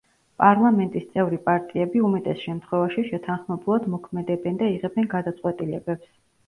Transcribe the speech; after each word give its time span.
პარლამენტის 0.43 1.03
წევრი 1.17 1.39
პარტიები 1.49 2.03
უმეტეს 2.07 2.41
შემთხვევაში 2.47 3.07
შეთანხმებულად 3.13 3.87
მოქმედებენ 3.95 4.61
და 4.65 4.75
იღებენ 4.79 5.11
გადაწყვეტილებებს. 5.17 6.15